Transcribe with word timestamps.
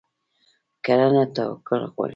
کرنه 0.85 1.23
توکل 1.35 1.81
غواړي. 1.93 2.09